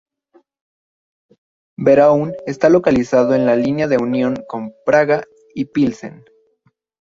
[1.77, 6.25] Beroun está localizado en la línea de la unión con Praga y Pilsen.